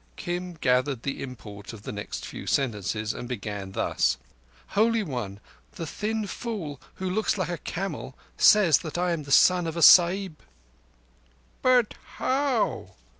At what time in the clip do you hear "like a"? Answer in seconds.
7.37-7.59